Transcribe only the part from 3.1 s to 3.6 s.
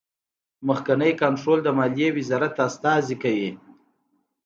کوي.